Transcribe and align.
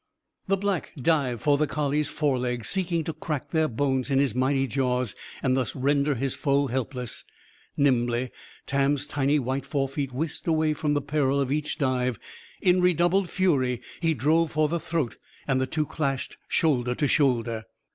The 0.47 0.57
Black 0.57 0.93
dived 0.97 1.43
for 1.43 1.59
the 1.59 1.67
collie's 1.67 2.09
forelegs, 2.09 2.67
seeking 2.67 3.03
to 3.03 3.13
crack 3.13 3.51
their 3.51 3.67
bones 3.67 4.09
in 4.09 4.17
his 4.17 4.33
mighty 4.33 4.65
jaws 4.65 5.13
and 5.43 5.55
thus 5.55 5.75
render 5.75 6.15
his 6.15 6.33
foe 6.33 6.65
helpless. 6.65 7.23
Nimbly, 7.77 8.31
Tam's 8.65 9.05
tiny 9.05 9.37
white 9.37 9.63
forefeet 9.67 10.11
whisked 10.11 10.47
away 10.47 10.73
from 10.73 10.95
the 10.95 11.03
peril 11.03 11.39
of 11.39 11.51
each 11.51 11.77
dive. 11.77 12.17
In 12.63 12.81
redoubled 12.81 13.29
fury 13.29 13.79
he 13.99 14.15
drove 14.15 14.53
for 14.53 14.67
the 14.67 14.79
throat. 14.79 15.17
And 15.47 15.61
the 15.61 15.67
two 15.67 15.85
clashed, 15.85 16.37
shoulder 16.47 16.95
to 16.95 17.07
shoulder. 17.07 17.65